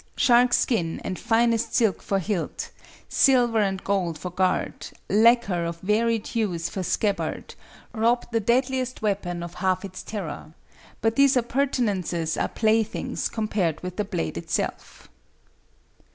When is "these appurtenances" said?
11.17-12.35